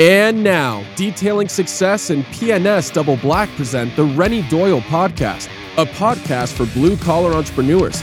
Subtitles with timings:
[0.00, 6.52] And now, Detailing Success and P&S Double Black present the Renny Doyle Podcast, a podcast
[6.52, 8.00] for blue collar entrepreneurs.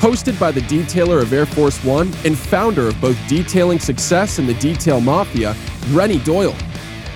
[0.00, 4.46] Hosted by the detailer of Air Force One and founder of both Detailing Success and
[4.46, 5.56] the Detail Mafia,
[5.92, 6.54] Renny Doyle.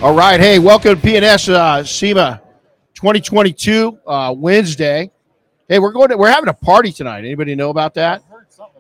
[0.00, 0.40] All right.
[0.40, 2.40] Hey, welcome to P&S uh, SEMA
[2.94, 5.10] 2022 uh, Wednesday.
[5.68, 7.18] Hey, we're going to, we're having a party tonight.
[7.18, 8.22] Anybody know about that?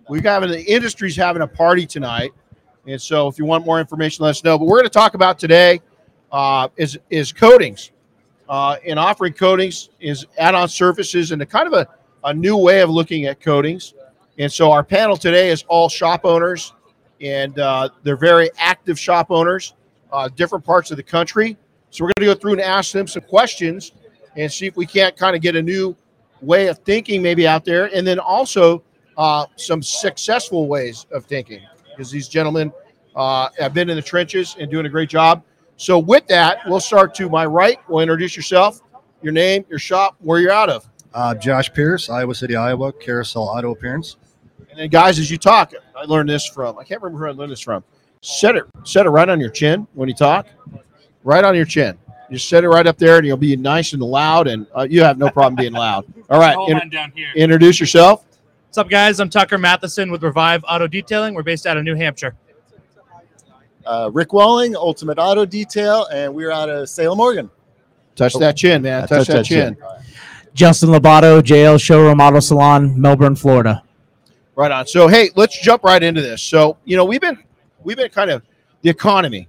[0.08, 2.32] We're having the industry's having a party tonight.
[2.86, 4.58] And so if you want more information, let us know.
[4.58, 5.80] But we're going to talk about today
[6.32, 7.92] uh, is is coatings.
[8.48, 11.88] Uh, and offering coatings is add-on surfaces and a kind of a,
[12.24, 13.94] a new way of looking at coatings.
[14.38, 16.74] And so our panel today is all shop owners,
[17.22, 19.72] and uh, they're very active shop owners,
[20.12, 21.56] uh, different parts of the country.
[21.88, 23.92] So we're going to go through and ask them some questions
[24.36, 25.96] and see if we can't kind of get a new
[26.42, 28.82] way of thinking maybe out there, and then also
[29.16, 31.62] uh, some successful ways of thinking
[31.96, 32.72] because these gentlemen
[33.16, 35.42] uh, have been in the trenches and doing a great job.
[35.76, 37.78] So with that, we'll start to my right.
[37.88, 38.80] We'll introduce yourself,
[39.22, 40.88] your name, your shop, where you're out of.
[41.12, 44.16] Uh, Josh Pierce, Iowa City, Iowa, Carousel Auto Appearance.
[44.70, 47.34] And then guys, as you talk, I learned this from I can't remember who I
[47.34, 47.84] learned this from.
[48.22, 50.48] Set it set it right on your chin when you talk.
[51.22, 51.96] Right on your chin.
[52.30, 55.04] Just set it right up there and you'll be nice and loud and uh, you
[55.04, 56.04] have no problem being loud.
[56.28, 56.56] All right.
[56.56, 57.28] Hold in- on down here.
[57.36, 58.24] introduce yourself.
[58.74, 59.20] What's up, guys?
[59.20, 61.32] I'm Tucker Mathieson with Revive Auto Detailing.
[61.32, 62.34] We're based out of New Hampshire.
[63.86, 67.48] uh, Rick Walling, Ultimate Auto Detail, and we're out of Salem, Oregon.
[68.16, 69.02] Touch that chin, man.
[69.02, 69.76] Touch, touch that, that chin.
[69.76, 69.84] chin.
[70.54, 73.84] Justin Labato, JL Showroom Auto Salon, Melbourne, Florida.
[74.56, 74.88] Right on.
[74.88, 76.42] So hey, let's jump right into this.
[76.42, 77.38] So you know we've been
[77.84, 78.42] we've been kind of
[78.82, 79.46] the economy.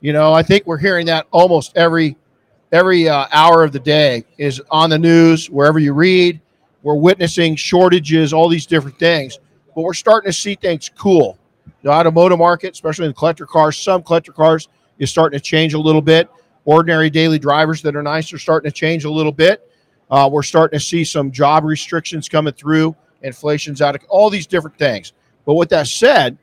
[0.00, 2.16] You know I think we're hearing that almost every
[2.70, 6.40] every uh, hour of the day is on the news wherever you read.
[6.82, 9.38] We're witnessing shortages, all these different things,
[9.74, 11.38] but we're starting to see things cool.
[11.82, 15.78] The automotive market, especially in collector cars, some collector cars is starting to change a
[15.78, 16.28] little bit.
[16.64, 19.70] Ordinary daily drivers that are nice are starting to change a little bit.
[20.10, 24.46] Uh, we're starting to see some job restrictions coming through inflation's out of all these
[24.46, 25.12] different things.
[25.44, 26.38] But with that said,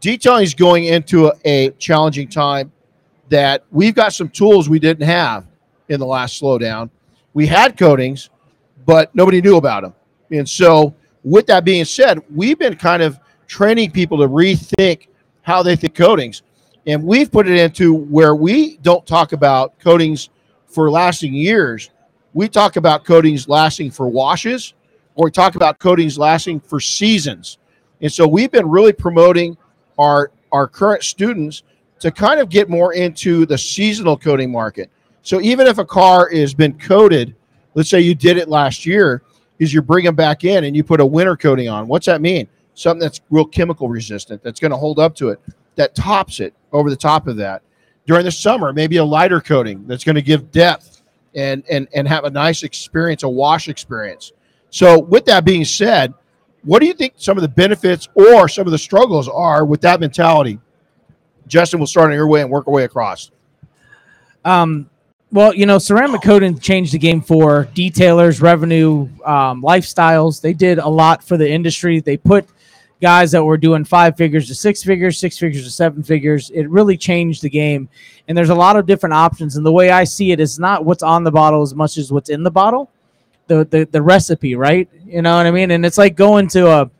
[0.00, 2.72] detailing is going into a, a challenging time
[3.28, 5.46] that we've got some tools we didn't have
[5.88, 6.90] in the last slowdown.
[7.32, 8.30] We had coatings,
[8.86, 9.94] but nobody knew about them.
[10.30, 15.08] And so, with that being said, we've been kind of training people to rethink
[15.42, 16.42] how they think coatings.
[16.86, 20.28] And we've put it into where we don't talk about coatings
[20.66, 21.90] for lasting years.
[22.34, 24.74] We talk about coatings lasting for washes
[25.14, 27.58] or we talk about coatings lasting for seasons.
[28.00, 29.56] And so we've been really promoting
[29.98, 31.62] our our current students
[32.00, 34.90] to kind of get more into the seasonal coating market.
[35.22, 37.34] So even if a car has been coated,
[37.74, 39.22] let's say you did it last year,
[39.58, 41.86] is you're bringing back in and you put a winter coating on.
[41.86, 42.48] What's that mean?
[42.74, 45.40] Something that's real chemical resistant, that's going to hold up to it,
[45.76, 47.62] that tops it over the top of that.
[48.06, 51.02] During the summer, maybe a lighter coating that's going to give depth
[51.34, 54.32] and and and have a nice experience, a wash experience.
[54.70, 56.12] So, with that being said,
[56.62, 59.80] what do you think some of the benefits or some of the struggles are with
[59.82, 60.58] that mentality?
[61.46, 63.30] Justin, we'll start on your way and work our way across.
[64.44, 64.88] Um,
[65.34, 70.40] well, you know, ceramic coating changed the game for detailers, revenue, um, lifestyles.
[70.40, 71.98] They did a lot for the industry.
[71.98, 72.46] They put
[73.02, 76.50] guys that were doing five figures to six figures, six figures to seven figures.
[76.50, 77.88] It really changed the game.
[78.28, 79.56] And there's a lot of different options.
[79.56, 82.12] And the way I see it is not what's on the bottle as much as
[82.12, 82.92] what's in the bottle.
[83.48, 84.88] The, the the recipe, right?
[85.04, 85.72] You know what I mean?
[85.72, 86.90] And it's like going to a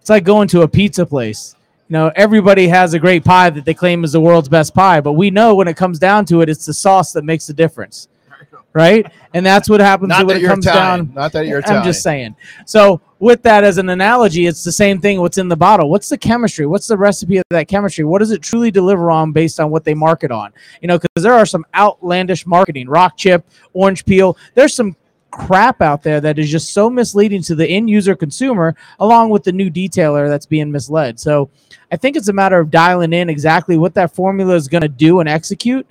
[0.00, 1.55] it's like going to a pizza place.
[1.88, 5.00] You know, everybody has a great pie that they claim is the world's best pie,
[5.00, 7.52] but we know when it comes down to it, it's the sauce that makes the
[7.52, 8.08] difference,
[8.72, 9.06] right?
[9.34, 11.06] And that's what happens Not when it comes Italian.
[11.06, 11.14] down.
[11.14, 11.84] Not that you're I'm Italian.
[11.84, 12.36] just saying.
[12.64, 15.20] So, with that as an analogy, it's the same thing.
[15.20, 15.88] What's in the bottle?
[15.88, 16.66] What's the chemistry?
[16.66, 18.04] What's the recipe of that chemistry?
[18.04, 20.52] What does it truly deliver on based on what they market on?
[20.82, 24.36] You know, because there are some outlandish marketing, rock chip, orange peel.
[24.54, 24.96] There's some
[25.38, 29.44] crap out there that is just so misleading to the end user consumer, along with
[29.44, 31.20] the new detailer that's being misled.
[31.20, 31.50] So,
[31.92, 34.88] I think it's a matter of dialing in exactly what that formula is going to
[34.88, 35.86] do and execute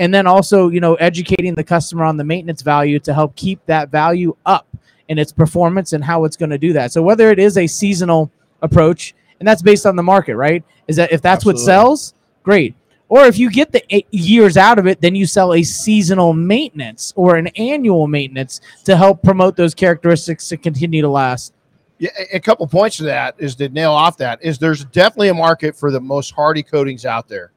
[0.00, 3.64] and then also you know educating the customer on the maintenance value to help keep
[3.66, 4.66] that value up
[5.08, 7.66] in its performance and how it's going to do that so whether it is a
[7.66, 8.30] seasonal
[8.62, 11.60] approach and that's based on the market right is that if that's Absolutely.
[11.60, 12.74] what sells great
[13.10, 16.32] or if you get the eight years out of it then you sell a seasonal
[16.32, 21.52] maintenance or an annual maintenance to help promote those characteristics to continue to last
[21.98, 25.34] Yeah, a- couple points to that is to nail off that is there's definitely a
[25.34, 27.52] market for the most hardy coatings out there.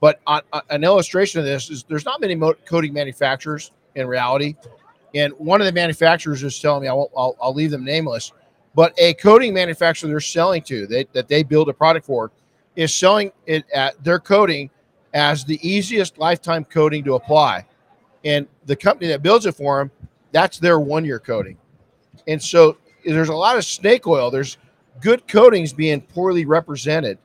[0.00, 4.06] But on, on- an illustration of this is there's not many mo- coating manufacturers in
[4.06, 4.54] reality.
[5.14, 8.32] And one of the manufacturers is telling me, I won't, I'll, I'll leave them nameless,
[8.76, 12.30] but a coating manufacturer they're selling to, they, that they build a product for,
[12.76, 14.70] is selling it at their coating
[15.14, 17.66] as the easiest lifetime coating to apply.
[18.24, 19.90] And the company that builds it for them,
[20.32, 21.56] that's their one year coating.
[22.28, 24.30] And so there's a lot of snake oil.
[24.30, 24.58] There's
[25.00, 27.18] good coatings being poorly represented.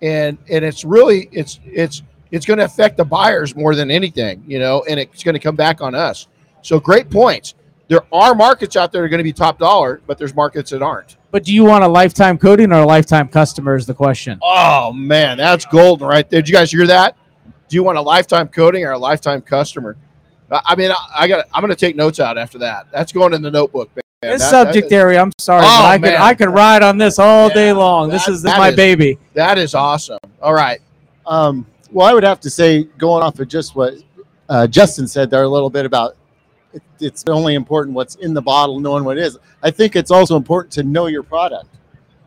[0.00, 4.44] And and it's really it's it's it's going to affect the buyers more than anything,
[4.46, 6.28] you know, and it's going to come back on us.
[6.62, 7.54] So great points.
[7.88, 10.70] There are markets out there that are going to be top dollar, but there's markets
[10.70, 11.17] that aren't.
[11.30, 13.76] But do you want a lifetime coating or a lifetime customer?
[13.76, 14.38] Is the question.
[14.42, 16.40] Oh man, that's golden right there.
[16.40, 17.16] Did you guys hear that?
[17.68, 19.96] Do you want a lifetime coating or a lifetime customer?
[20.50, 21.46] I mean, I, I got.
[21.52, 22.86] I'm going to take notes out after that.
[22.90, 23.94] That's going in the notebook.
[23.94, 24.02] Man.
[24.22, 26.22] This That- subject that- area, I'm sorry, Oh, I could man.
[26.22, 28.08] I could ride on this all Yeah, day long.
[28.08, 29.18] This is that my is- baby.
[29.34, 30.18] that is awesome.
[30.40, 30.80] All right.
[31.26, 33.94] Um, well, I would have to say, going off of just what
[34.48, 36.16] uh, Justin said there a little bit about
[36.72, 39.38] it, it's only important what's in the bottle, knowing what it is.
[39.62, 41.68] I think it's also important to know your product.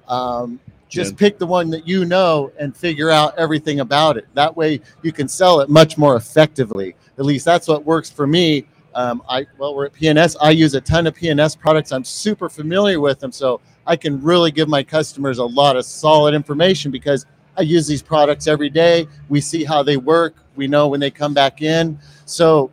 [0.08, 0.60] Um,
[0.90, 1.18] just Good.
[1.18, 4.28] pick the one that you know and figure out everything about it.
[4.34, 6.96] That way, you can sell it much more effectively.
[7.18, 8.66] At least that's what works for me.
[8.94, 10.36] Um, I well, we're at P&S.
[10.42, 11.94] I use a ton of P&S products.
[11.94, 15.86] I'm super familiar with them, so I can really give my customers a lot of
[15.86, 17.26] solid information because
[17.58, 19.08] I use these products every day.
[19.30, 20.36] We see how they work.
[20.56, 21.98] We know when they come back in.
[22.26, 22.70] So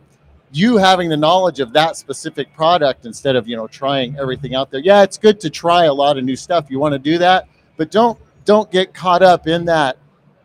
[0.51, 4.71] you having the knowledge of that specific product instead of you know trying everything out
[4.71, 4.81] there.
[4.81, 6.69] Yeah, it's good to try a lot of new stuff.
[6.69, 7.47] You want to do that,
[7.77, 9.97] but don't don't get caught up in that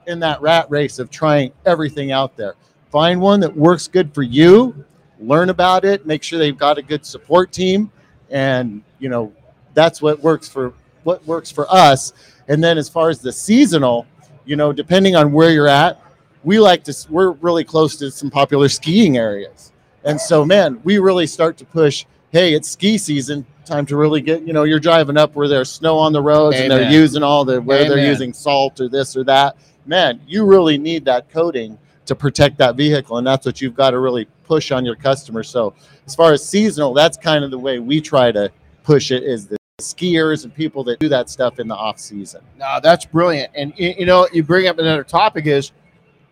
[0.06, 2.54] in that rat race of trying everything out there.
[2.90, 4.84] Find one that works good for you.
[5.18, 6.06] Learn about it.
[6.06, 7.90] Make sure they've got a good support team,
[8.30, 9.32] and you know
[9.74, 10.74] that's what works for
[11.04, 12.12] what works for us.
[12.48, 14.06] And then as far as the seasonal,
[14.44, 16.00] you know, depending on where you're at,
[16.42, 17.06] we like to.
[17.08, 19.72] We're really close to some popular skiing areas,
[20.04, 22.04] and so man, we really start to push.
[22.30, 23.46] Hey, it's ski season.
[23.64, 24.42] Time to really get.
[24.46, 27.44] You know, you're driving up where there's snow on the roads, and they're using all
[27.44, 29.56] the where they're using salt or this or that.
[29.86, 33.90] Man, you really need that coating to protect that vehicle, and that's what you've got
[33.90, 35.48] to really push on your customers.
[35.48, 35.74] So,
[36.06, 38.50] as far as seasonal, that's kind of the way we try to
[38.82, 39.22] push it.
[39.22, 42.40] Is the skiers and people that do that stuff in the off season.
[42.58, 43.50] No, that's brilliant.
[43.54, 45.72] And you know, you bring up another topic is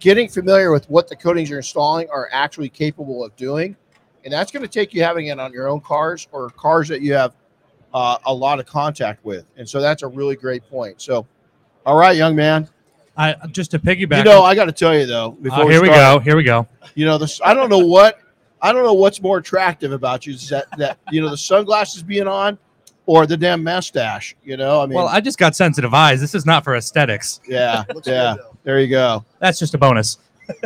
[0.03, 3.77] getting familiar with what the coatings you're installing are actually capable of doing,
[4.25, 7.01] and that's going to take you having it on your own cars or cars that
[7.01, 7.35] you have
[7.95, 9.47] uh, a lot of contact with.
[9.57, 11.01] And so that's a really great point.
[11.01, 11.25] So,
[11.87, 12.69] all right, young man.
[13.17, 14.19] I just to piggyback.
[14.19, 15.33] You know, I got to tell you though.
[15.33, 16.25] Before Uh, here we start, go.
[16.25, 16.67] Here we go.
[16.95, 17.41] You know, this.
[17.45, 18.19] I don't know what.
[18.61, 20.35] I don't know what's more attractive about you.
[20.35, 22.59] Is that that you know the sunglasses being on,
[23.07, 24.35] or the damn mustache?
[24.43, 26.21] You know, I mean, Well, I just got sensitive eyes.
[26.21, 27.41] This is not for aesthetics.
[27.47, 28.37] yeah, yeah.
[28.65, 29.25] There you go.
[29.39, 30.19] That's just a bonus.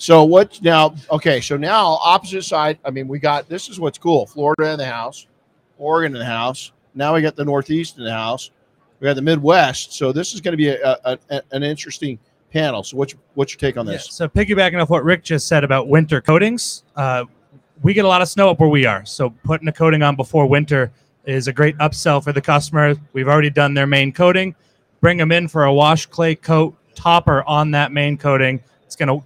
[0.00, 0.94] So what now?
[1.10, 2.78] Okay, so now opposite side.
[2.84, 4.26] I mean, we got this is what's cool.
[4.26, 5.26] Florida in the house,
[5.76, 6.70] Oregon in the house.
[6.94, 8.52] Now we got the Northeast in the house.
[9.00, 9.94] We got the Midwest.
[9.94, 12.16] So this is going to be a, a, a- an interesting
[12.52, 12.84] panel.
[12.84, 14.06] So what's what's your take on Yeah, this?
[14.12, 17.24] so piggybacking off what Rick just said about winter coatings, uh,
[17.82, 19.04] we get a lot of snow up where we are.
[19.04, 20.92] So putting a coating on before winter
[21.24, 22.94] is a great upsell for the customer.
[23.14, 24.54] We've already done their main coating.
[25.00, 28.60] Bring them in for a wash clay coat topper on that main coating.
[28.84, 29.24] It's going to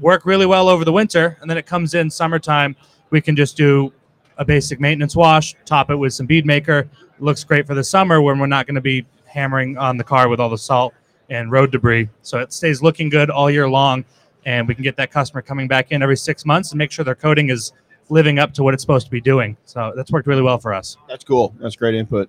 [0.00, 2.74] work really well over the winter, and then it comes in summertime.
[3.10, 3.92] We can just do
[4.38, 6.80] a basic maintenance wash, top it with some bead maker.
[6.80, 10.04] It looks great for the summer when we're not going to be hammering on the
[10.04, 10.94] car with all the salt
[11.30, 12.08] and road debris.
[12.22, 14.04] So it stays looking good all year long,
[14.44, 17.04] and we can get that customer coming back in every six months and make sure
[17.04, 17.72] their coating is
[18.08, 19.56] living up to what it's supposed to be doing.
[19.64, 20.96] So that's worked really well for us.
[21.08, 21.54] That's cool.
[21.60, 22.28] That's great input.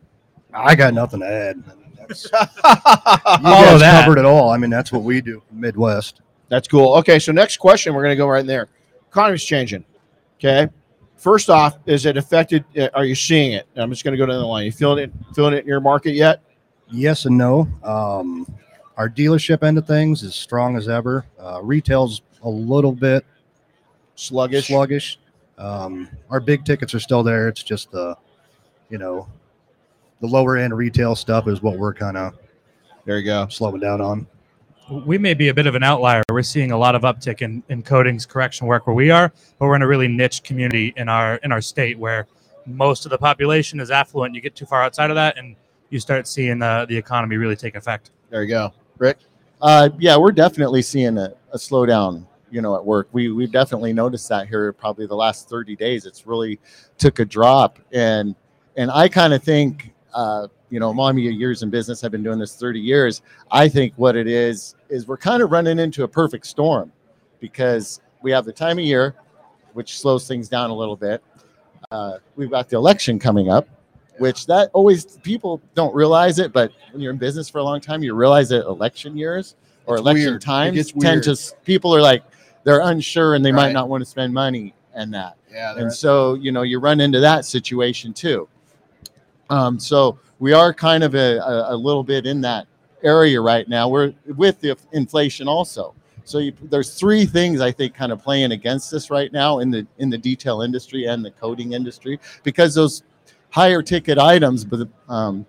[0.54, 1.64] I got nothing to add.
[2.04, 4.06] I mean, that's, you Follow guys that.
[4.06, 4.50] covered it all.
[4.50, 6.22] I mean, that's what we do, Midwest.
[6.50, 6.94] That's cool.
[6.96, 8.68] Okay, so next question, we're going to go right in there.
[9.10, 9.84] Economy's changing.
[10.40, 10.68] Okay.
[11.18, 12.66] First off, is it affected?
[12.78, 13.66] uh, Are you seeing it?
[13.76, 14.66] I'm just going to go down the line.
[14.66, 15.12] You feeling it?
[15.34, 16.42] Feeling it in your market yet?
[16.92, 17.68] Yes and no.
[17.84, 18.46] Um,
[18.98, 21.26] our dealership end of things is strong as ever.
[21.40, 23.26] Uh, retail's a little bit
[24.16, 24.68] Sluggish.
[24.68, 25.18] sluggish.
[25.58, 27.48] Um, our big tickets are still there.
[27.48, 28.16] It's just the,
[28.90, 29.28] you know,
[30.24, 32.34] the lower end retail stuff is what we're kind of
[33.04, 33.46] There you go.
[33.50, 34.26] slowing down on.
[35.06, 36.24] We may be a bit of an outlier.
[36.32, 39.66] We're seeing a lot of uptick in, in coatings correction work where we are, but
[39.66, 42.26] we're in a really niche community in our in our state where
[42.66, 44.34] most of the population is affluent.
[44.34, 45.58] You get too far outside of that, and
[45.90, 48.12] you start seeing uh, the economy really take effect.
[48.30, 48.72] There you go.
[49.00, 49.18] Rick.
[49.62, 52.26] Uh, yeah, we're definitely seeing a, a slowdown.
[52.50, 54.72] You know, at work, we we've definitely noticed that here.
[54.72, 56.62] Probably the last thirty days, it's really
[56.98, 58.36] took a drop, and
[58.78, 62.04] and I kind of think, uh, you know, mommy years in business.
[62.04, 63.22] I've been doing this thirty years.
[63.52, 66.92] I think what it is is we're kind of running into a perfect storm
[67.40, 69.16] because we have the time of year,
[69.74, 71.24] which slows things down a little bit.
[71.92, 73.68] Uh, we've got the election coming up,
[74.18, 77.80] which that always people don't realize it, but when you're in business for a long
[77.82, 79.56] time, you realize that election years
[79.86, 80.42] or It's election weird.
[80.42, 82.24] Times tend to people are like
[82.64, 83.68] they're unsure and they Right.
[83.68, 85.36] might not want to spend money and that.
[85.52, 88.48] Yeah, and so you know you run into that situation too
[89.54, 91.38] um, so we are kind of a,
[91.70, 92.66] a, little bit in that
[93.04, 93.88] area right now.
[93.88, 95.94] We're with the inflation also.
[96.26, 99.70] So you, there's three things i think kind of playing against us right now in
[99.70, 103.04] the in the detail industry and the coating industry because those
[103.50, 105.46] higher ticket items but um,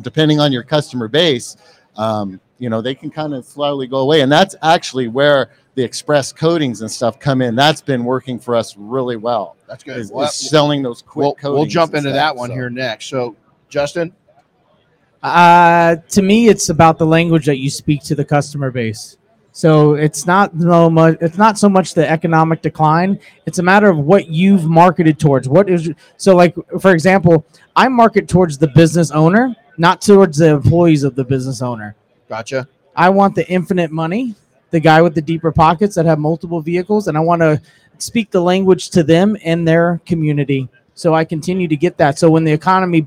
[0.00, 1.58] depending on your customer base
[1.98, 4.20] um, you know they can kind of slowly go away.
[4.22, 8.56] And that's actually where the express coatings and stuff come in that's been working for
[8.56, 9.98] us really well that's good.
[9.98, 12.54] is, Well, is selling those quick we'll, coatings we'll jump into stuff, that one so.
[12.54, 13.06] here next.
[13.06, 13.36] So,
[13.68, 14.12] Justin,
[15.22, 19.16] Uh, to me, it's about the language that you speak to the customer base.
[19.52, 21.16] So it's not no much.
[21.22, 23.18] It's not so much the economic decline.
[23.46, 25.48] It's a matter of what you've marketed towards.
[25.48, 26.54] What is so like?
[26.78, 31.62] For example, I market towards the business owner, not towards the employees of the business
[31.62, 31.96] owner.
[32.28, 32.68] gotcha.
[32.94, 34.34] I want the infinite money,
[34.76, 37.58] the guy with the deeper pockets that have multiple vehicles, and I want to
[37.96, 40.68] speak the language to them and their community.
[40.92, 42.18] So I continue to get that.
[42.18, 43.06] So when the economy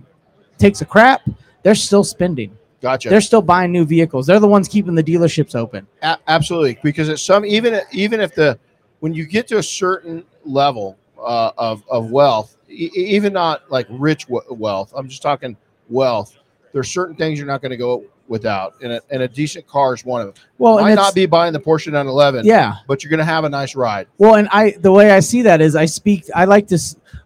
[0.57, 1.21] takes a crap,
[1.61, 2.57] they're still spending.
[2.81, 3.09] Gotcha.
[3.09, 4.25] They're still buying new vehicles.
[4.25, 5.85] They're the ones keeping the dealerships open.
[6.01, 8.57] A- absolutely, because it's some even even if the
[9.01, 13.85] when you get to a certain level uh, of of wealth, e- even not like
[13.91, 14.91] rich w- wealth.
[14.95, 15.55] I'm just talking
[15.87, 16.35] wealth.
[16.73, 19.93] There's certain things you're not going to go without, and a, and a decent car
[19.93, 20.43] is one of them.
[20.57, 22.75] Well, Might not be buying the Porsche 911, yeah.
[22.87, 24.07] but you're going to have a nice ride.
[24.17, 26.25] Well, and I the way I see that is I speak.
[26.33, 26.79] I like to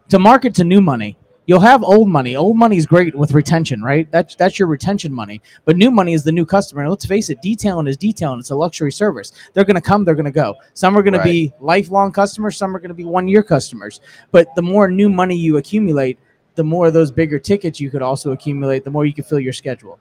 [0.10, 1.18] to market to new money.
[1.46, 2.38] You'll have old money.
[2.38, 4.10] Old money is great with retention, right?
[4.12, 5.42] That's that's your retention money.
[5.66, 6.84] But new money is the new customer.
[6.84, 8.40] And let's face it, detailing is detailing.
[8.40, 9.34] It's a luxury service.
[9.54, 10.06] They're going to come.
[10.06, 10.56] They're going to go.
[10.74, 12.56] Some are going to be lifelong customers.
[12.56, 14.00] Some are going to be one year customers.
[14.32, 16.18] But the more new money you accumulate,
[16.56, 18.86] the more of those bigger tickets you could also accumulate.
[18.86, 20.00] The more you can fill your schedule.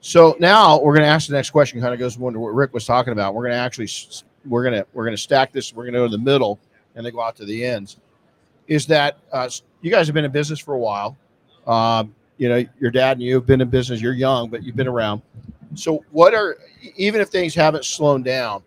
[0.00, 1.80] So now we're going to ask the next question.
[1.80, 3.34] Kind of goes into what Rick was talking about.
[3.34, 3.88] We're going to actually
[4.46, 5.74] we're going to we're going to stack this.
[5.74, 6.58] We're going to go to the middle
[6.94, 7.98] and then go out to the ends.
[8.66, 9.48] Is that uh,
[9.82, 11.16] you guys have been in business for a while?
[11.66, 14.00] Um, you know, your dad and you have been in business.
[14.00, 15.20] You're young, but you've been around.
[15.74, 16.56] So, what are
[16.96, 18.62] even if things haven't slowed down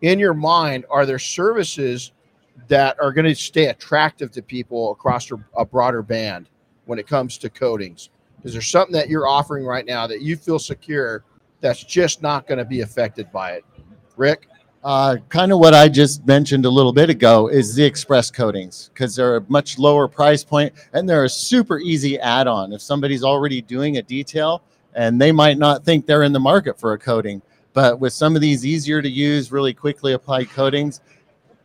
[0.00, 0.86] in your mind?
[0.88, 2.12] Are there services
[2.68, 6.48] that are going to stay attractive to people across a broader band
[6.86, 8.08] when it comes to coatings?
[8.44, 11.24] Is there something that you're offering right now that you feel secure
[11.60, 13.64] that's just not going to be affected by it?
[14.16, 14.48] Rick?
[14.84, 18.90] Uh, kind of what I just mentioned a little bit ago is the express coatings
[18.94, 22.72] because they're a much lower price point and they're a super easy add-on.
[22.72, 24.62] If somebody's already doing a detail
[24.94, 27.42] and they might not think they're in the market for a coating,
[27.72, 31.00] but with some of these easier to use, really quickly applied coatings,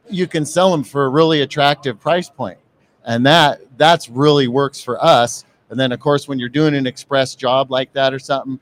[0.09, 2.57] you can sell them for a really attractive price point,
[3.05, 5.45] and that that's really works for us.
[5.69, 8.59] And then of course, when you're doing an express job like that or something,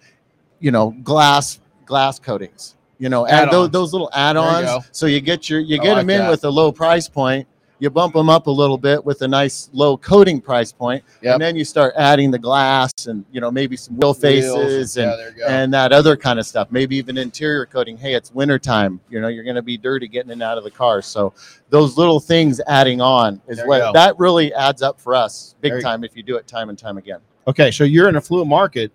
[0.60, 2.75] you know, glass glass coatings.
[3.00, 4.65] You know, add those, those little add-ons.
[4.65, 4.79] go.
[4.91, 6.29] So you get your you get like them in that.
[6.29, 7.48] with a low price point.
[7.81, 11.33] You bump them up a little bit with a nice low coating price point, Yep.
[11.33, 14.97] and then you start adding the glass and you know maybe some wheel faces Wheels.
[14.97, 16.67] and yeah, you and that other kind of stuff.
[16.69, 17.97] Maybe even interior coating.
[17.97, 19.00] Hey, it's wintertime.
[19.09, 21.01] You know, you're going to be dirty getting in and out of the car.
[21.01, 21.33] So
[21.71, 25.71] those little things adding on is There what that really adds up for us big
[25.71, 27.19] There you- time if you do it time and time again.
[27.47, 28.91] okay, so you're in a fluid market,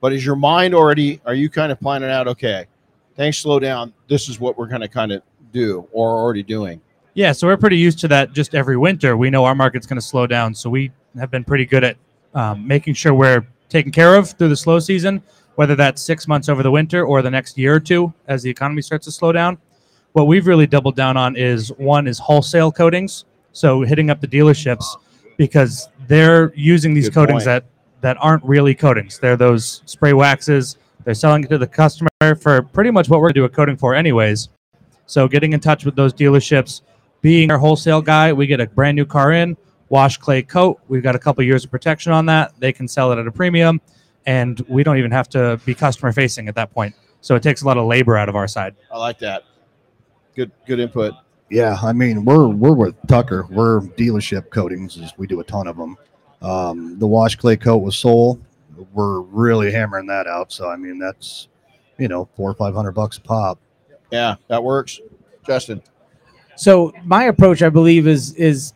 [0.00, 1.20] but is your mind already?
[1.26, 2.28] Are you kind of planning out?
[2.28, 2.66] Okay,
[3.16, 3.92] things slow down.
[4.08, 6.80] This is what we're going to kind of do or already doing.
[7.18, 9.16] Yeah, so we're pretty used to that just every winter.
[9.16, 10.54] We know our market's going to slow down.
[10.54, 11.96] So we have been pretty good at
[12.32, 15.20] um, making sure we're taken care of through the slow season,
[15.56, 18.50] whether that's six months over the winter or the next year or two as the
[18.50, 19.58] economy starts to slow down.
[20.12, 23.24] What we've really doubled down on is one is wholesale coatings.
[23.50, 24.84] So hitting up the dealerships
[25.36, 27.64] because they're using these Good coatings point.
[27.64, 27.64] that,
[28.00, 29.18] that aren't really coatings.
[29.18, 30.76] They're those spray waxes.
[31.02, 32.10] They're selling it to the customer
[32.40, 34.50] for pretty much what we're going to do a coating for, anyways.
[35.06, 36.82] So getting in touch with those dealerships,
[37.20, 39.56] being our wholesale guy, we get a brand new car in,
[39.88, 40.80] wash, clay, coat.
[40.88, 42.52] We've got a couple years of protection on that.
[42.58, 43.80] They can sell it at a premium,
[44.26, 46.94] and we don't even have to be customer facing at that point.
[47.20, 48.76] So it takes a lot of labor out of our side.
[48.92, 49.44] I like that.
[50.36, 51.14] Good, good input.
[51.50, 53.46] Yeah, I mean we're we're with Tucker.
[53.50, 55.00] We're dealership coatings.
[55.16, 55.96] We do a ton of them.
[56.42, 58.38] Um, the wash clay coat with Soul,
[58.92, 60.52] we're really hammering that out.
[60.52, 61.48] So I mean that's
[61.98, 63.58] you know four or five hundred bucks a pop.
[64.10, 65.00] Yeah, that works.
[65.46, 65.82] Justin,
[66.58, 68.74] So my approach, I believe, is is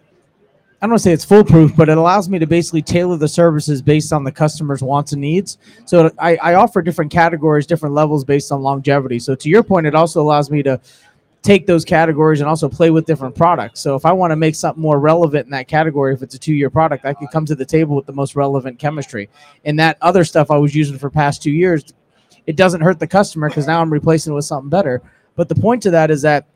[0.81, 3.29] I don't want to say it's foolproof, but it allows me to basically tailor the
[3.29, 5.59] services based on the customer's wants and needs.
[5.85, 9.19] So I, I offer different categories, different levels based on longevity.
[9.19, 10.81] So to your point, it also allows me to
[11.43, 13.81] take those categories and also play with different products.
[13.81, 16.39] So if I want to make something more relevant in that category, if it's a
[16.39, 19.29] two-year product, I could come to the table with the most relevant chemistry.
[19.65, 21.85] And that other stuff I was using for past two years
[22.47, 25.03] it doesn't hurt the customer because now I'm replacing it with something better.
[25.37, 26.47] But the point to that is that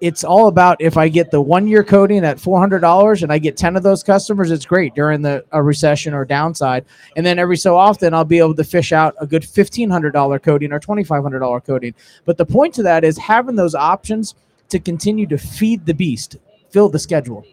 [0.00, 3.32] it's all about if I get the one year coating at four hundred dollars and
[3.32, 6.84] I get ten of those customers, it's great during the a recession or downside.
[7.16, 10.12] And then every so often I'll be able to fish out a good fifteen hundred
[10.12, 11.94] dollar coating or twenty five hundred dollar coating.
[12.24, 14.34] But the point to that is having those options
[14.68, 16.36] to continue to feed the beast,
[16.70, 17.44] fill the schedule.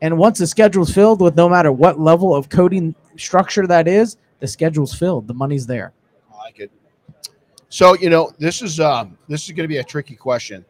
[0.00, 4.16] And once the schedule's filled with no matter what level of coating structure that is,
[4.40, 5.26] the schedule's filled.
[5.28, 5.92] The money's there.
[6.32, 6.70] I like it.
[7.68, 10.64] So you know, this is um, this is going to be a tricky question.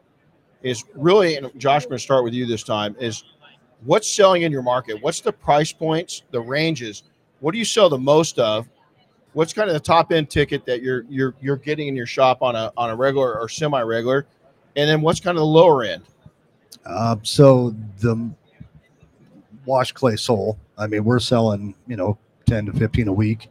[0.65, 2.97] Is really, and Josh, I'm going to start with you this time.
[2.99, 3.23] Is
[3.85, 5.01] what's selling in your market?
[5.03, 7.05] What's the price points, the ranges?
[7.41, 8.67] What do you sell the most of?
[9.35, 12.41] What's kind of the top end ticket that you're you're you're getting in your shop
[12.41, 14.27] on a on a regular or semi regular,
[14.77, 16.03] and then what's kind of the lower end?
[16.87, 18.31] Uh, so the
[19.67, 20.59] wash clay Soul.
[20.79, 22.17] I mean, we're selling you know
[22.47, 23.49] ten to fifteen a week.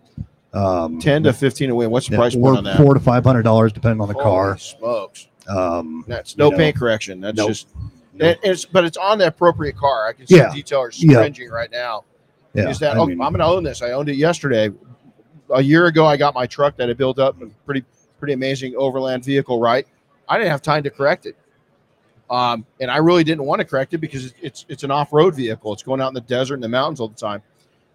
[0.53, 1.89] Um, Ten to fifteen a week.
[1.89, 2.77] What's the yeah, price point on that?
[2.77, 4.57] four to five hundred dollars depending on the Holy car.
[4.57, 5.27] smokes!
[5.47, 7.19] Um, That's no you know, paint correction.
[7.21, 7.47] That's Nope.
[7.49, 7.67] just
[8.13, 10.07] no, And it's but it's on the appropriate car.
[10.07, 10.49] I can see Yeah.
[10.49, 11.17] detailers Yeah.
[11.17, 12.03] cringing right now.
[12.53, 13.81] yeah, is that I oh, mean, I'm going to own this?
[13.81, 14.69] I owned it yesterday.
[15.49, 17.83] A year ago, I got my truck that I built up, a pretty
[18.19, 19.59] pretty amazing overland vehicle.
[19.59, 19.87] Right,
[20.29, 21.35] I didn't have time to correct it,
[22.29, 25.11] um, and I really didn't want to correct it because it's it's, it's an off
[25.11, 25.73] road vehicle.
[25.73, 27.41] It's going out in the desert and the mountains all the time.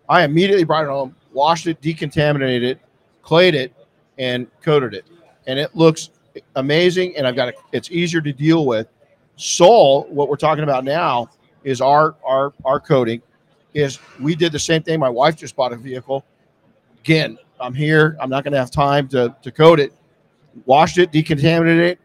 [0.09, 2.81] I immediately brought it home, washed it, decontaminated it,
[3.23, 3.73] clayed it,
[4.19, 5.05] and coated it,
[5.47, 6.11] and it looks
[6.57, 7.16] amazing.
[7.16, 8.88] And I've got a, it's easier to deal with.
[9.37, 11.30] Soul, what we're talking about now,
[11.64, 13.23] is our our our coating.
[13.75, 14.99] Is we did the same thing.
[14.99, 16.25] My wife just bought a vehicle.
[17.00, 18.16] Again, I'm here.
[18.21, 19.92] I'm not going to have time to to coat it.
[20.64, 22.00] Washed it, decontaminated it,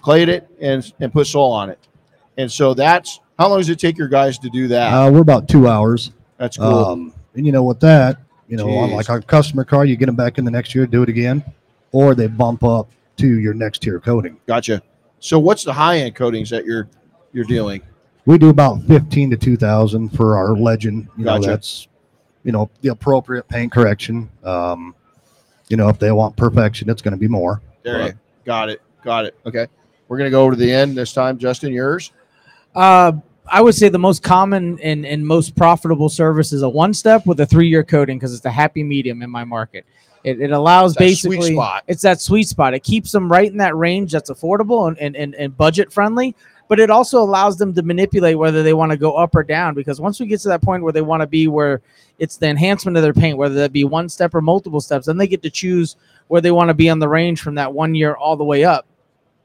[0.00, 1.78] clayed it, and and put soul on it.
[2.36, 4.92] And so that's how long does it take your guys to do that?
[4.92, 6.12] uh, we're about two hours.
[6.36, 6.66] that's cool.
[6.66, 8.18] Um, and you know, with that,
[8.48, 8.94] you know, on Jeez.
[8.94, 11.44] like our customer car, you get them back in the next year, do it again,
[11.92, 14.38] or they bump up to your next tier coating.
[14.46, 14.82] gotcha.
[15.18, 16.88] So what's the high end coatings that you're
[17.32, 17.82] you're doing?
[18.26, 21.08] We do about fifteen to two thousand for our legend.
[21.16, 21.40] You Gotcha.
[21.40, 21.88] know, that's
[22.44, 24.28] you know the appropriate paint correction.
[24.44, 24.94] Um,
[25.68, 27.60] you know, if they want perfection, it's going to be more.
[27.82, 28.82] There But- you got it.
[29.04, 29.36] Got it.
[29.46, 29.66] Okay.
[30.08, 31.38] We're gonna go over to the end this time.
[31.38, 32.12] Justin, yours.
[32.74, 33.12] Uh,
[33.48, 37.26] I would say the most common and, and most profitable service is a one step
[37.26, 39.84] with a three year coating because it's the happy medium in my market.
[40.26, 41.84] It, it allows It's basically spot.
[41.86, 42.74] it's that sweet spot.
[42.74, 46.34] It keeps them right in that range that's affordable and, and, and, and budget friendly,
[46.68, 49.74] but it also allows them to manipulate whether they want to go up or down.
[49.74, 51.80] Because once we get to that point where they want to be where
[52.18, 55.16] it's the enhancement of their paint, whether that be one step or multiple steps, then
[55.16, 55.94] they get to choose
[56.26, 58.64] where they want to be on the range from that one year all the way
[58.64, 58.84] up.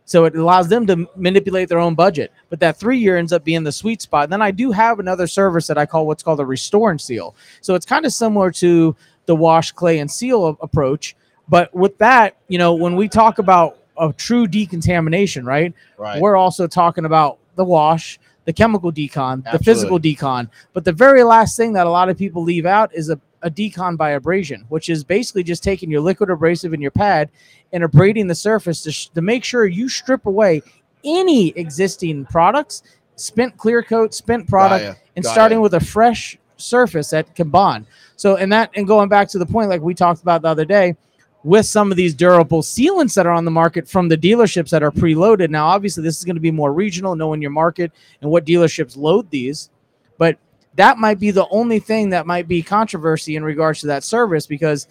[0.06, 2.34] So it allows them to manipulate their own budget.
[2.50, 4.30] But that three year ends up being the sweet spot.
[4.32, 7.36] Then I do have another service that I call what's called a restore and seal.
[7.62, 8.96] So it's kind of similar to
[9.32, 11.16] the wash, clay, and seal approach.
[11.48, 15.74] But with that, you know, when we talk about a true decontamination, right?
[15.98, 16.20] Right.
[16.22, 20.50] We're also talking about the wash, the chemical decon, the physical decon.
[20.74, 23.50] But the very last thing that a lot of people leave out is a, a
[23.50, 27.30] decon by abrasion, which is basically just taking your liquid abrasive in your pad
[27.72, 30.62] and abrading the surface to, sh- to make sure you strip away
[31.06, 32.84] any existing products,
[33.16, 34.96] spent clear coat, spent product, Gaia.
[35.16, 35.32] and Gaia.
[35.32, 37.86] starting with a fresh surface that can bond.
[38.16, 40.66] So, and that, and going back to the point like we talked about the other
[40.66, 40.96] day,
[41.44, 44.84] with some of these durable sealants that are on the market from the dealerships that
[44.84, 45.50] are preloaded.
[45.50, 48.96] Now, obviously, this is going to be more regional, knowing your market and what dealerships
[48.96, 49.70] load these.
[50.18, 50.38] But
[50.76, 54.46] that might be the only thing that might be controversy in regards to that service
[54.46, 54.88] because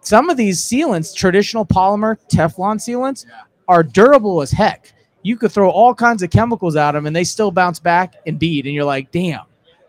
[0.00, 3.24] some of these sealants, traditional polymer Teflon sealants,
[3.66, 4.92] are durable as heck.
[5.22, 8.38] You could throw all kinds of chemicals at them and they still bounce back and
[8.38, 8.66] bead.
[8.66, 9.44] And you're like, damn,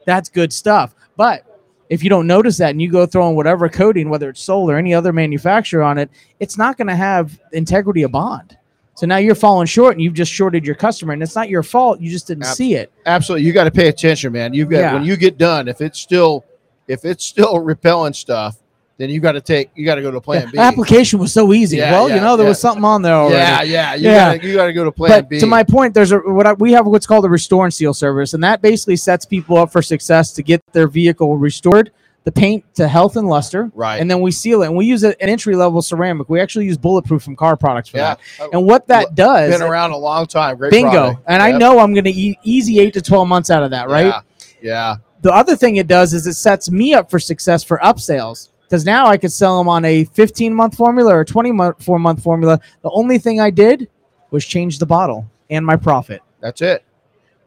[0.06, 0.95] that's good stuff.
[1.18, 1.46] But
[1.90, 4.76] if you don't notice that and you go throwing whatever coating, whether it's Soul or
[4.78, 8.58] any other manufacturer on it, it's not going to have integrity of bond.
[8.96, 11.64] So now you're falling short and you've just shorted your customer, and it's not your
[11.64, 12.00] fault.
[12.00, 12.92] You just didn't Ab- see it.
[13.06, 13.46] Absolutely.
[13.46, 14.54] You got to pay attention, man.
[14.54, 14.94] You've got Yeah.
[14.94, 16.46] when you get done, if it's still
[16.88, 18.58] if it's still repelling stuff,
[18.98, 20.58] then you got to take you got to go to plan B.
[20.58, 21.78] The application was so easy.
[21.78, 22.50] Yeah, well, yeah, you know, there yeah.
[22.50, 23.36] was something on there already.
[23.36, 23.96] Yeah, yeah.
[23.96, 24.36] You Yeah.
[24.36, 25.40] gotta you gotta go to plan but B.
[25.40, 27.94] to my point, there's a what I, we have what's called a restore and seal
[27.94, 31.92] service, and that basically sets people up for success to get their vehicle restored,
[32.24, 34.00] the paint to health and luster, right.
[34.00, 34.68] and then we seal it.
[34.68, 36.30] And we use a- an entry level ceramic.
[36.30, 38.16] We actually use bulletproof from car products for yeah.
[38.16, 38.20] that.
[38.40, 40.58] Oh, and what that does, been around a long time.
[40.58, 40.92] Great bingo.
[40.92, 41.24] product.
[41.28, 43.90] And I know I'm going to e- easy eight to twelve months out of that,
[43.90, 44.06] right?
[44.06, 44.22] Yeah.
[44.62, 44.96] Yeah.
[45.22, 48.86] The other thing it does is it sets me up for success for upsales because
[48.86, 52.60] now I could sell them on a 15 month formula or 24 month formula.
[52.82, 53.88] The only thing I did
[54.32, 56.22] was change the bottle and my profit.
[56.42, 56.84] That's it.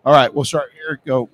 [0.04, 0.32] All right.
[0.32, 1.00] We'll start here.
[1.04, 1.28] Go.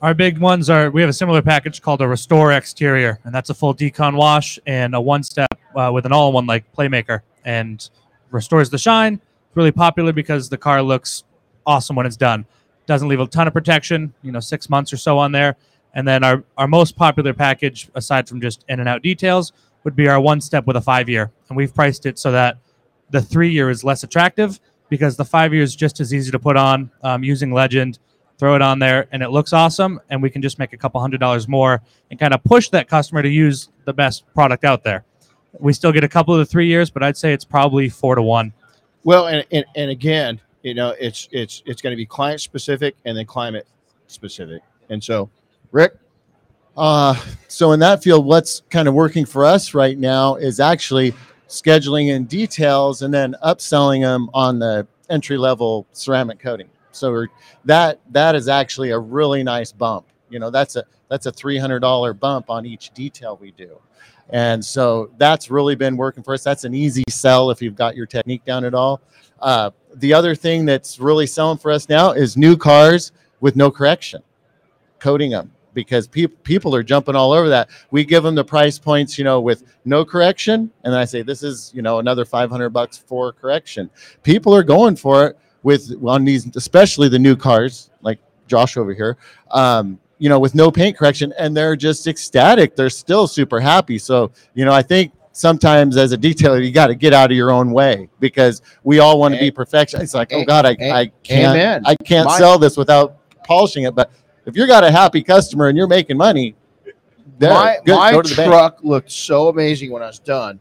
[0.00, 3.50] Our big ones are we have a similar package called a Restore Exterior, and that's
[3.50, 6.70] a full decon wash and a one step uh, with an all in one like
[6.76, 7.88] Playmaker and
[8.30, 9.14] restores the shine.
[9.14, 11.24] It's really popular because the car looks
[11.66, 12.44] awesome when it's done.
[12.86, 15.56] Doesn't leave a ton of protection, you know, six months or so on there.
[15.94, 19.52] And then our, our most popular package, aside from just in and out details,
[19.84, 21.30] would be our one step with a five year.
[21.48, 22.58] And we've priced it so that
[23.10, 26.38] the three year is less attractive because the five year is just as easy to
[26.38, 27.98] put on um, using Legend.
[28.36, 30.00] Throw it on there and it looks awesome.
[30.10, 31.80] And we can just make a couple hundred dollars more
[32.10, 35.04] and kind of push that customer to use the best product out there.
[35.60, 38.16] We still get a couple of the three years, but I'd say it's probably four
[38.16, 38.52] to one.
[39.04, 42.96] Well, and, and, and again, you know, it's it's it's going to be client specific
[43.04, 43.68] and then climate
[44.08, 44.62] specific.
[44.88, 45.30] And so,
[45.74, 45.96] Rick,
[46.76, 51.12] Uh, so in that field, what's kind of working for us right now is actually
[51.48, 56.68] scheduling in details and then upselling them on the entry level ceramic coating.
[56.92, 57.26] So
[57.64, 60.06] that that is actually a really nice bump.
[60.30, 63.76] You know, that's a that's a three hundred dollar bump on each detail we do,
[64.30, 66.44] and so that's really been working for us.
[66.44, 69.00] That's an easy sell if you've got your technique down at all.
[69.40, 73.10] Uh, the other thing that's really selling for us now is new cars
[73.40, 74.22] with no correction,
[75.00, 77.68] coating them because people people are jumping all over that.
[77.90, 81.22] We give them the price points, you know, with no correction, and then I say
[81.22, 83.90] this is you know another five hundred bucks for correction.
[84.22, 88.94] People are going for it with on these, especially the new cars like Josh over
[88.94, 89.16] here.
[89.50, 92.76] Um, you know, with no paint correction, and they're just ecstatic.
[92.76, 93.98] They're still super happy.
[93.98, 97.36] So, you know, I think sometimes as a detailer, you got to get out of
[97.36, 100.00] your own way because we all want to be perfection.
[100.00, 101.82] It's like, oh God, I, I can't, Amen.
[101.84, 103.94] I can't sell this without polishing it.
[103.94, 104.12] But
[104.46, 106.54] if you got a happy customer and you're making money,
[107.40, 108.50] my good, my the bank.
[108.50, 110.60] truck looked so amazing when I was done.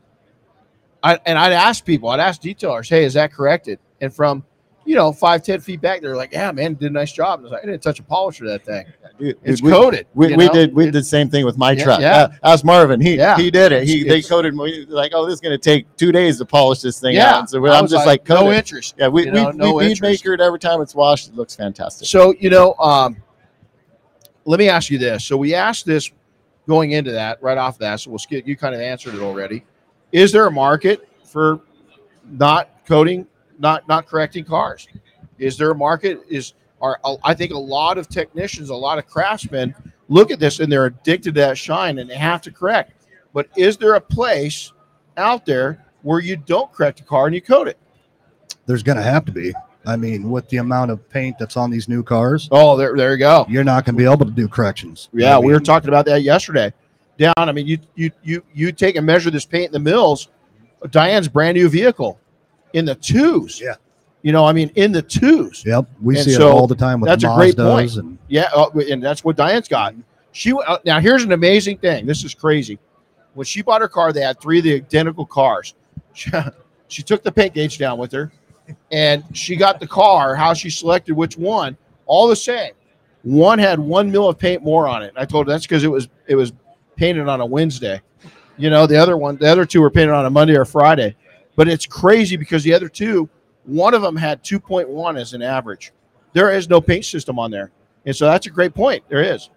[1.03, 3.79] I and I'd ask people, I'd ask detailers, hey, is that corrected?
[4.01, 4.43] And from
[4.85, 7.39] you know five ten feet back, they're like, yeah, man, did a nice job.
[7.39, 8.85] And I was like, I didn't touch a polisher that thing.
[9.19, 10.07] Dude, It's we, coated.
[10.15, 11.99] We, we did we It- did the same thing with my Yeah, truck.
[12.01, 12.15] yeah.
[12.17, 12.99] Uh, ask Marvin.
[12.99, 13.37] He Yeah.
[13.37, 13.83] he did it.
[13.83, 16.39] He It's- they it's- coated me like, oh, this is going to take two days
[16.39, 17.35] to polish this thing Yeah.
[17.35, 17.39] out.
[17.41, 18.57] And so I'm just like, no coat it.
[18.57, 18.95] interest.
[18.97, 21.27] Yeah, we you know, we, no we bead maker it every time it's washed.
[21.29, 22.07] It looks fantastic.
[22.07, 23.17] So you know, um,
[24.45, 25.25] let me ask you this.
[25.25, 26.11] So we asked this
[26.67, 27.99] going into that right off that.
[27.99, 28.47] So we'll skip.
[28.47, 29.63] You kind of answered it already.
[30.11, 31.61] Is there a market for
[32.25, 33.27] not coating,
[33.59, 34.87] not not correcting cars?
[35.39, 36.21] Is there a market?
[36.29, 39.73] Is are I think a lot of technicians, a lot of craftsmen
[40.09, 43.07] look at this and they're addicted to that shine and they have to correct.
[43.33, 44.71] But is there a place
[45.17, 47.77] out there where you don't correct a car and you coat it?
[48.65, 49.53] There's going to have to be.
[49.85, 53.11] I mean, with the amount of paint that's on these new cars, Oh, there, there
[53.11, 53.45] you go.
[53.49, 55.09] you're not going to be able to do corrections.
[55.13, 56.71] Yeah, I we were talking about that yesterday.
[57.17, 60.29] Down, I mean, you you you you take and measure this paint in the mills.
[60.89, 62.19] Diane's brand new vehicle
[62.73, 63.61] in the twos.
[63.61, 63.75] Yeah.
[64.23, 65.63] you know, I mean, in the twos.
[65.65, 67.99] Yep, we And see so it all the time with that's the a great Mazdas
[67.99, 69.93] and Yeah, uh, and that's what Diane's got.
[70.31, 72.05] She uh, now here's an amazing thing.
[72.05, 72.79] This is crazy.
[73.35, 75.75] When she bought her car, they had three of the identical cars.
[76.13, 76.31] She,
[76.87, 78.31] she took the paint gauge down with her,
[78.91, 80.35] and she got the car.
[80.35, 82.71] How she selected which one, all the same.
[83.23, 85.13] One had one mil of paint more on it.
[85.15, 86.53] I told her that's because it was it was
[86.95, 88.01] painted on a Wednesday.
[88.57, 91.15] You know, the other one, the other two were painted on a Monday or Friday.
[91.55, 93.29] But it's crazy because the other two,
[93.65, 95.91] one of them had 2.1 as an average.
[96.33, 97.71] There is no paint system on there.
[98.05, 99.03] And so that's a great point.
[99.07, 99.49] There is.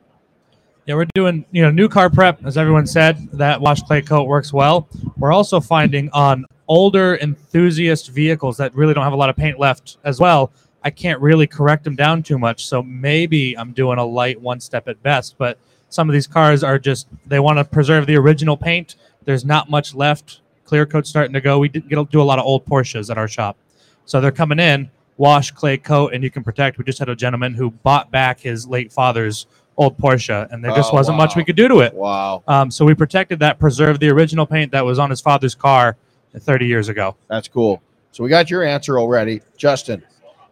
[0.86, 3.28] Yeah, we're doing you know new car prep, as everyone said.
[3.32, 4.88] That wash clay coat works well.
[5.16, 9.58] We're also finding on older enthusiast vehicles that really don't have a lot of paint
[9.58, 10.52] left as well.
[10.82, 14.60] I can't really correct them down too much, so maybe I'm doing a light one
[14.60, 15.36] step at best.
[15.38, 18.96] But some of these cars are just they want to preserve the original paint.
[19.24, 20.40] There's not much left.
[20.64, 21.58] Clear coat's starting to go.
[21.58, 23.56] We did get, do a lot of old Porsches at our shop,
[24.04, 26.76] so they're coming in wash clay coat and you can protect.
[26.78, 29.46] We just had a gentleman who bought back his late father's
[29.78, 31.94] old Porsche, and there just Oh, wasn't much we could do to it.
[31.94, 32.42] Wow.
[32.46, 35.96] Um, so we protected that, preserved the original paint that was on his father's car
[36.38, 37.16] 30 years ago.
[37.28, 37.82] That's cool.
[38.12, 39.42] So we got your answer already.
[39.56, 40.02] Justin,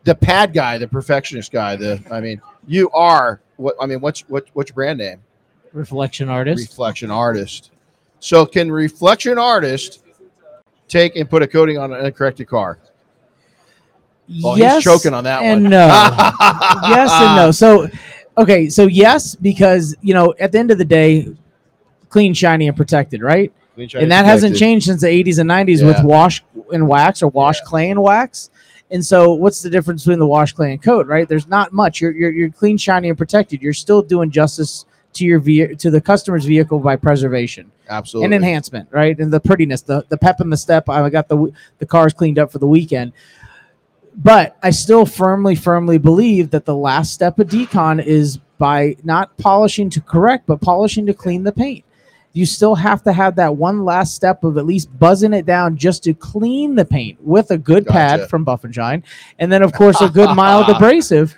[0.04, 4.20] the pad guy, the perfectionist guy, the I mean, you are what I mean, what's
[4.28, 5.22] what what's your brand name?
[5.72, 6.70] Reflection artist.
[6.70, 7.70] Reflection artist.
[8.20, 10.04] So can reflection artist
[10.88, 12.78] take and put a coating on an uncorrected car?
[14.28, 15.70] Oh, well, yes he's choking on that and one.
[15.70, 15.86] no.
[16.88, 17.50] yes and no.
[17.50, 17.88] So,
[18.38, 21.28] okay, so yes, because you know, at the end of the day,
[22.08, 23.52] clean, shiny, and protected, right?
[23.76, 27.60] And that hasn't changed since the 80s and 90s with wash and wax or wash
[27.62, 28.50] clay and wax.
[28.90, 31.06] And so, what's the difference between the wash clay and coat?
[31.06, 31.28] Right?
[31.28, 32.00] There's not much.
[32.00, 33.62] You're you're, you're clean, shiny, and protected.
[33.62, 34.84] You're still doing justice
[35.14, 38.26] to your ve- to the customer's vehicle by preservation Absolutely.
[38.26, 39.18] and enhancement, right?
[39.18, 40.88] And the prettiness, the the pep in the step.
[40.88, 43.12] I got the the cars cleaned up for the weekend.
[44.16, 49.36] But I still firmly, firmly believe that the last step of decon is by not
[49.38, 51.84] polishing to correct, but polishing to clean the paint.
[52.34, 55.76] You still have to have that one last step of at least buzzing it down
[55.76, 57.92] just to clean the paint with a good Gotcha.
[58.18, 59.04] pad from Buff and Shine,
[59.38, 61.34] and then of course a good mild abrasive,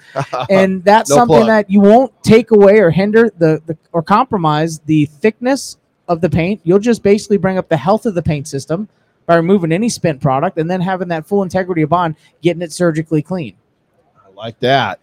[0.51, 1.47] and that's No something plug.
[1.49, 5.77] that you won't take away or hinder the, the or compromise the thickness
[6.09, 6.61] of the paint.
[6.65, 8.89] You'll just basically bring up the health of the paint system
[9.27, 12.73] by removing any spent product and then having that full integrity of bond, getting it
[12.73, 13.55] surgically clean.
[14.25, 15.01] I like that.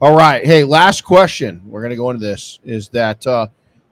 [0.00, 0.44] All right.
[0.44, 1.62] Hey, last question.
[1.64, 3.46] We're going to go into this is that uh,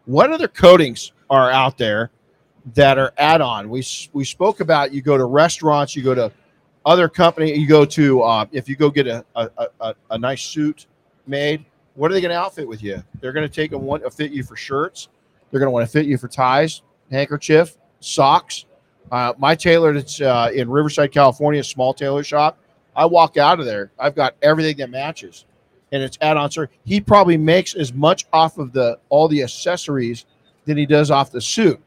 [0.06, 2.10] what other coatings are out there
[2.74, 3.70] that are add on?
[3.70, 6.30] We, we spoke about you go to restaurants, you go to
[6.84, 10.18] other company, you go to, uh, if you go get a, a, a- a, a
[10.18, 10.86] nice suit
[11.26, 11.64] made,
[11.94, 13.02] what are they going to outfit with you?
[13.20, 15.08] They're going to take want to fit you for shirts.
[15.50, 18.64] They're going to want to fit you for ties, handkerchief, socks.
[19.10, 22.58] Uh, my tailor that's uh, in Riverside, California, small tailor shop.
[22.94, 23.90] I walk out of there.
[23.98, 25.44] I've got everything that matches,
[25.92, 26.50] and it's add-on.
[26.50, 30.26] Sir, he probably makes as much off of the all the accessories
[30.70, 31.80] than he does off the suit.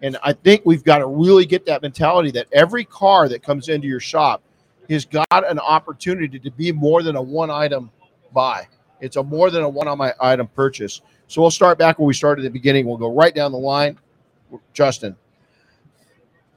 [0.00, 3.68] And I think we've got to really get that mentality that every car that comes
[3.68, 4.42] into your shop
[4.88, 7.90] has got an opportunity to be more than a one-item
[8.32, 8.68] buy.
[9.00, 11.00] It's a more than a one on my item purchase.
[11.26, 12.86] So we'll start back where we started at the beginning.
[12.86, 13.98] We'll go right down the line.
[14.72, 15.16] Justin,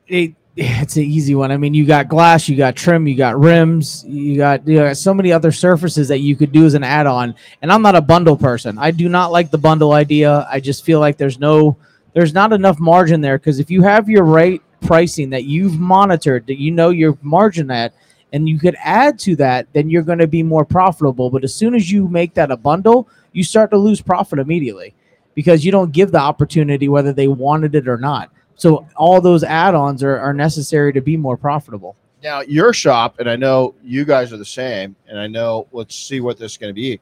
[0.08, 1.52] it, it's an easy one.
[1.52, 4.98] I mean, you got glass, you got trim, you got rims, you got you got
[4.98, 7.36] so many other surfaces that you could do as an add-on.
[7.62, 8.78] And I'm not a bundle person.
[8.78, 10.46] I do not like the bundle idea.
[10.52, 11.78] I just feel like there's no
[12.14, 16.48] there's not enough margin there because if you have your right pricing that you've monitored,
[16.48, 17.94] that you know your margin at,
[18.34, 21.30] and you could add to that, then you're going to be more profitable.
[21.30, 24.94] But as soon as you make that a bundle, you start to lose profit immediately
[25.34, 28.32] because you don't give the opportunity whether they wanted it or not.
[28.62, 31.96] So all those add-ons are, are necessary to be more profitable.
[32.24, 35.96] now your shop, and I know you guys are the same, and I know let's
[35.96, 37.00] see what this is going to be.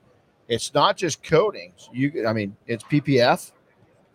[0.47, 1.89] It's not just coatings.
[1.91, 3.51] You, I mean, it's PPF,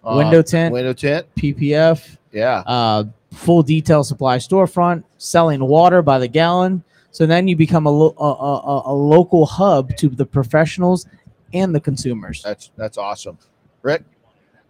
[0.02, 0.72] uh, Window tint.
[0.72, 1.26] window tint.
[1.37, 3.04] PPF, Yeah, uh,
[3.35, 6.83] full detail supply storefront, selling water by the gallon.
[7.11, 11.07] So then you become a, lo- a, a- a local hub to the professionals
[11.52, 12.42] and the consumers.
[12.42, 13.37] that's that's awesome.
[13.83, 14.02] Rick,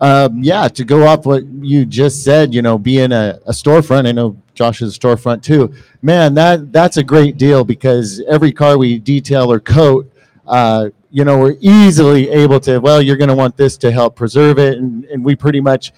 [0.00, 4.06] Um, yeah, to go off what you just said, you know, being a, a storefront,
[4.06, 5.72] I know Josh is a storefront too.
[6.02, 10.12] Man, that that's a great deal because every car we detail or coat,
[10.46, 14.16] uh, you know, we're easily able to, well, you're going to want this to help
[14.16, 14.78] preserve it.
[14.78, 15.92] And, and we pretty much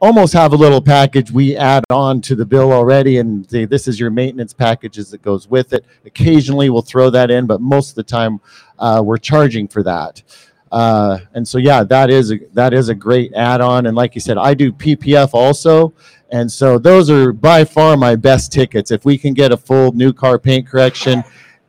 [0.00, 3.86] almost have a little package we add on to the bill already and say, this
[3.86, 5.84] is your maintenance packages that goes with it.
[6.04, 8.40] Occasionally we'll throw that in, but most of the time
[8.78, 10.22] uh, we're charging for that.
[10.70, 13.86] Uh, and so yeah, that is a, that is a great add-on.
[13.86, 15.92] And like you said, I do PPF also,
[16.30, 18.90] and so those are by far my best tickets.
[18.90, 21.24] If we can get a full new car paint correction,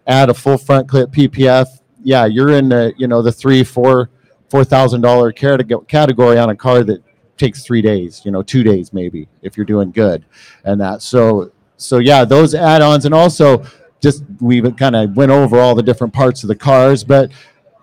[0.06, 1.68] add a full front clip PPF,
[2.04, 4.10] yeah, you're in the you know the three four
[4.50, 7.04] four thousand dollar category on a car that
[7.38, 10.26] takes three days, you know, two days maybe if you're doing good,
[10.64, 11.02] and that.
[11.02, 13.66] So so yeah, those add-ons and also
[14.02, 17.32] just we kind of went over all the different parts of the cars, but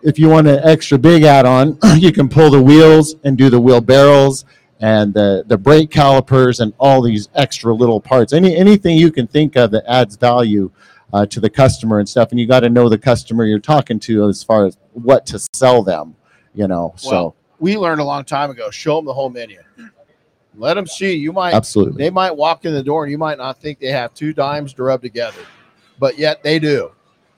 [0.03, 3.61] if you want an extra big add-on, you can pull the wheels and do the
[3.61, 4.45] wheel barrels
[4.81, 8.33] and the, the brake calipers and all these extra little parts.
[8.33, 10.71] Any anything you can think of that adds value
[11.13, 12.31] uh, to the customer and stuff.
[12.31, 15.41] And you got to know the customer you're talking to as far as what to
[15.53, 16.15] sell them.
[16.55, 18.71] You know, so we learned a long time ago.
[18.71, 19.61] Show them the whole menu.
[20.57, 21.15] Let them see.
[21.15, 22.03] You might absolutely.
[22.03, 24.73] they might walk in the door and you might not think they have two dimes
[24.75, 25.41] to rub together,
[26.01, 26.93] but yet they do.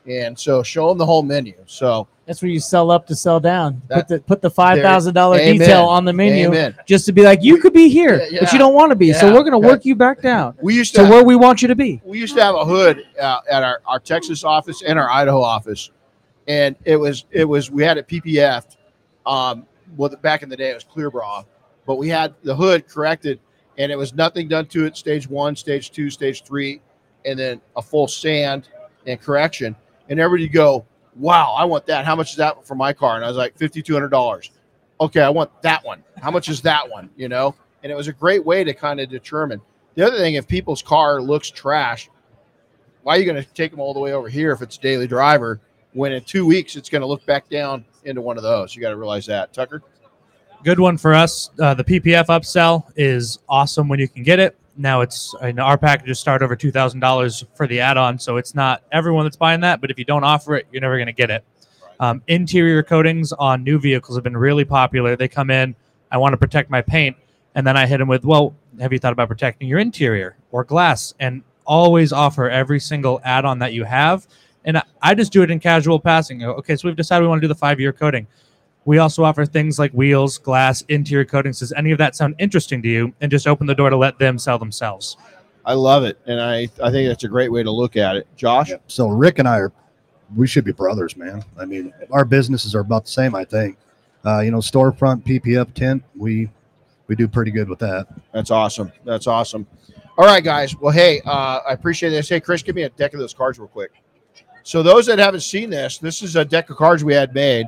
[0.06, 1.54] And so show them the whole menu.
[1.66, 3.82] So That's where you sell up to sell down.
[3.88, 6.76] That- put the put the five thousand dollar detail on the menu amen.
[6.86, 9.12] just to be like you could be here, Yeah, but you don't want to be.
[9.12, 11.66] So we're gonna work you back down We used to to where we want you
[11.66, 12.00] to be.
[12.04, 15.40] we used to have a hood uh, at our, our Texas office and our Idaho
[15.42, 15.90] office,
[16.46, 18.76] and it was it was we had it PPF.
[19.26, 19.66] Um,
[19.96, 21.42] well, back in the day it was clear bra,
[21.84, 23.40] but we had the hood corrected,
[23.76, 24.96] and it was nothing done to it.
[24.96, 26.80] Stage one, stage two, stage three,
[27.24, 28.68] and then a full sand
[29.04, 29.74] and correction.
[30.08, 30.86] And everybody go,
[31.20, 32.04] "Wow, I want that.
[32.04, 34.50] How much is that for my car?" And I was like, fifty two hundred dollars.
[35.00, 36.02] Okay, I want that one.
[36.20, 37.10] How much is that one?
[37.16, 39.60] You know, and it was a great way to kind of determine.
[39.94, 42.08] The other thing, if people's car looks trash,
[43.02, 45.06] why are you going to take them all the way over here if it's daily
[45.06, 45.60] driver
[45.92, 48.74] when in two weeks it's going to look back down into one of those?
[48.74, 49.52] You got to realize that.
[49.52, 49.82] Tucker?
[50.62, 51.50] Good one for us.
[51.58, 54.58] Uh, the PPF upsell is awesome when you can get it.
[54.76, 58.36] Now it's I know our packages start over two thousand dollars for the add-on, so
[58.36, 59.80] it's not everyone that's buying that.
[59.80, 61.44] But if you don't offer it, you're never going to get it.
[61.98, 65.16] Um, interior coatings on new vehicles have been really popular.
[65.16, 65.74] They come in,
[66.10, 67.16] I want to protect my paint,
[67.54, 70.64] and then I hit them with, well, have you thought about protecting your interior or
[70.64, 71.12] glass?
[71.20, 74.26] And always offer every single add-on that you have.
[74.64, 76.42] And I- I just do it in casual passing.
[76.42, 78.26] Okay, so we've decided we want to do the five-year coating.
[78.84, 81.58] We also offer things like wheels, glass, interior coatings.
[81.60, 83.12] Does any of that sound interesting to you?
[83.20, 85.16] And just open the door to let them sell themselves.
[85.64, 88.26] I love it, and I I think that's a great way to look at it.
[88.36, 89.72] Josh, So Rick and I are,
[90.34, 91.44] we should be brothers, man.
[91.58, 93.34] I mean, our businesses are about the same.
[93.34, 93.76] I think.
[94.24, 96.50] Uh, you know, storefront PPF tint, we
[97.06, 98.06] we do pretty good with that.
[98.32, 98.92] that's awesome.
[99.04, 99.66] That's awesome.
[100.18, 100.76] All right, guys.
[100.76, 102.28] Well, hey, uh, I appreciate this.
[102.28, 103.92] Hey, Chris, give me a deck of those cards real quick.
[104.62, 107.66] So those that haven't seen this, this is a deck of cards we had made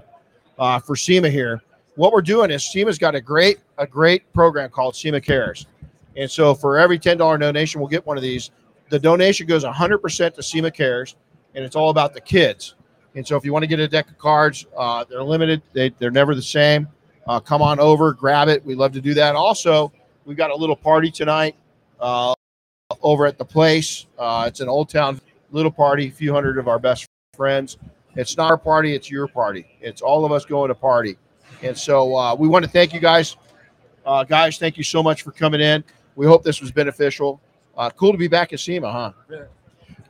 [0.59, 1.63] uh, for SEMA here.
[1.97, 5.67] What we're doing is SEMA's got a great a great program called SEMA Cares,
[6.17, 8.51] and so for every ten dollar donation, we'll get one of these.
[8.89, 11.17] The donation goes hundred percent to SEMA Cares,
[11.55, 12.75] and it's all about the kids.
[13.15, 15.61] And so if you want to get a deck of cards, uh, they're limited.
[15.75, 16.89] They, they're never the same.
[17.27, 18.65] Uh, come on over, grab it.
[18.65, 19.37] We'd love to do that.
[19.37, 19.93] Also,
[20.25, 21.55] we've got a little party tonight
[22.01, 22.35] uh,
[23.03, 24.07] over at the place.
[24.19, 27.77] Uh, it's an Old Town little party, a few hundred of our best friends.
[28.17, 29.67] It's not our party, it's your party.
[29.81, 31.17] It's all of us going to party.
[31.63, 33.37] And so uh, we want to thank you guys.
[34.05, 35.83] Uh, guys, thank you so much for coming in.
[36.17, 37.41] We hope this was beneficial.
[37.77, 39.13] Uh, cool to be back at SEMA, huh?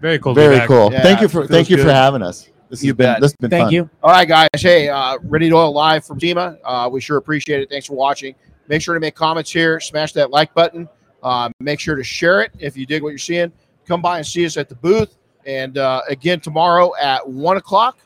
[0.00, 0.34] Very cool.
[0.34, 0.92] Very cool.
[0.92, 1.86] Yeah, thank you for thank you good.
[1.86, 2.48] for having us.
[2.68, 3.72] This You has been this has been Thank fun.
[3.72, 3.90] you.
[4.02, 4.48] All right, guys.
[4.56, 6.56] Hey, uh, Renny Doyle live from SEMA.
[6.64, 7.68] Uh, we sure appreciate it.
[7.68, 8.34] Thanks for watching.
[8.66, 9.78] Make sure to make comments here.
[9.78, 10.88] Smash that like button.
[11.22, 13.52] Uh, make sure to share it if you dig what you're seeing.
[13.86, 15.18] Come by and see us at the booth.
[15.46, 17.98] And uh, again, tomorrow at one o'clock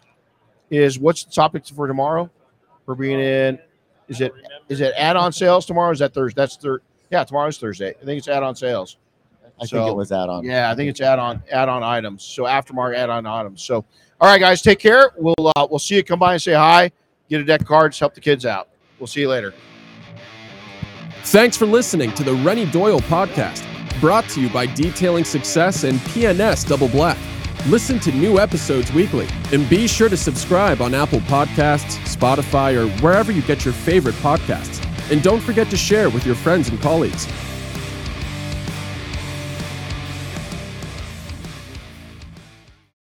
[0.70, 2.30] is what's the topic for tomorrow?
[2.86, 3.58] We're being in.
[4.08, 4.32] Is it
[4.68, 5.90] is it add-on sales tomorrow?
[5.90, 6.40] Is that Thursday?
[6.40, 6.82] That's third.
[7.10, 7.90] Yeah, tomorrow's Thursday.
[7.90, 8.98] I think it's add-on sales.
[9.60, 10.44] I think it was add on.
[10.44, 12.22] Yeah, I think it's add-on add-on items.
[12.22, 13.62] So aftermarket add-on items.
[13.62, 13.84] So
[14.20, 15.12] all right, guys, take care.
[15.16, 16.04] We'll uh, we'll see you.
[16.04, 16.90] Come by and say hi.
[17.28, 17.98] Get a deck of cards.
[17.98, 18.68] Help the kids out.
[18.98, 19.52] We'll see you later.
[21.24, 23.64] Thanks for listening to the Renny Doyle podcast,
[24.00, 27.18] brought to you by Detailing Success and P&S Double Black.
[27.66, 32.88] Listen to new episodes weekly and be sure to subscribe on Apple Podcasts, Spotify, or
[33.00, 34.82] wherever you get your favorite podcasts.
[35.10, 37.26] And don't forget to share with your friends and colleagues.